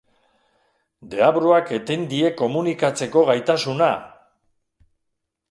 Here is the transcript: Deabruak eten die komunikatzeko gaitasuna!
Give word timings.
Deabruak 1.11 1.69
eten 1.79 2.07
die 2.15 2.31
komunikatzeko 2.41 3.25
gaitasuna! 3.29 3.93